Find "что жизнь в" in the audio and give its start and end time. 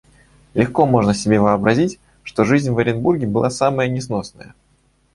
2.23-2.79